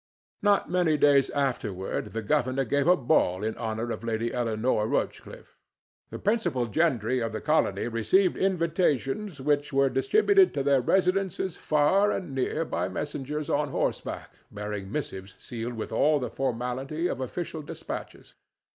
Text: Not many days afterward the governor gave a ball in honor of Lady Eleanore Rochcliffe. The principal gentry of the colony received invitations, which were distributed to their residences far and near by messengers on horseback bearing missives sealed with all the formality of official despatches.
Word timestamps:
Not 0.41 0.67
many 0.67 0.97
days 0.97 1.29
afterward 1.29 2.13
the 2.13 2.23
governor 2.23 2.65
gave 2.65 2.87
a 2.87 2.97
ball 2.97 3.43
in 3.43 3.55
honor 3.59 3.91
of 3.91 4.03
Lady 4.03 4.33
Eleanore 4.33 4.87
Rochcliffe. 4.87 5.59
The 6.09 6.17
principal 6.17 6.65
gentry 6.65 7.19
of 7.19 7.33
the 7.33 7.39
colony 7.39 7.87
received 7.87 8.35
invitations, 8.35 9.39
which 9.39 9.71
were 9.71 9.91
distributed 9.91 10.55
to 10.55 10.63
their 10.63 10.81
residences 10.81 11.55
far 11.55 12.09
and 12.09 12.33
near 12.33 12.65
by 12.65 12.89
messengers 12.89 13.47
on 13.47 13.69
horseback 13.69 14.33
bearing 14.51 14.91
missives 14.91 15.35
sealed 15.37 15.73
with 15.75 15.91
all 15.91 16.17
the 16.19 16.31
formality 16.31 17.05
of 17.05 17.21
official 17.21 17.61
despatches. 17.61 18.33